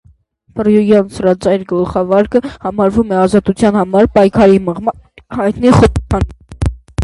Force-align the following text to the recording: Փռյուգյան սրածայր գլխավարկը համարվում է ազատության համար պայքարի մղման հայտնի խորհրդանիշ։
Փռյուգյան 0.59 1.11
սրածայր 1.17 1.65
գլխավարկը 1.71 2.41
համարվում 2.65 3.13
է 3.17 3.21
ազատության 3.27 3.79
համար 3.83 4.11
պայքարի 4.19 4.59
մղման 4.73 5.07
հայտնի 5.41 5.79
խորհրդանիշ։ 5.81 6.77